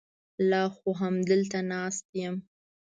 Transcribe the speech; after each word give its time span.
لا 0.49 0.63
خو 0.75 0.89
همدلته 1.01 1.59
ناست 1.71 2.05
یم. 2.19 2.35